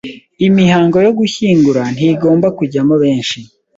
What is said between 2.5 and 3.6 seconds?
kujyamo benshi